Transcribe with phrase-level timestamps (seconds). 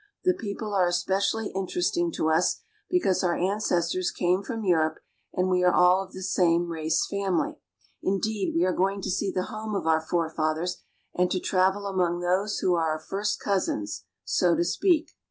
[0.23, 4.97] The people are especially interesting to us because our ancestors came from Europe,
[5.31, 7.59] and we are all of the same race family.
[8.01, 10.77] Indeed, we are going to see the home of our forefathers,
[11.13, 15.11] and to travel among those who are our first cousins, so to speak.